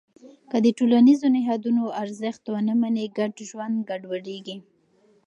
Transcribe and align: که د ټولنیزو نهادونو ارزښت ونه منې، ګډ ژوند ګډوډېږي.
که 0.49 0.57
د 0.65 0.67
ټولنیزو 0.77 1.27
نهادونو 1.35 1.83
ارزښت 2.03 2.43
ونه 2.49 2.73
منې، 2.81 3.05
ګډ 3.17 3.33
ژوند 3.49 3.75
ګډوډېږي. 3.89 4.57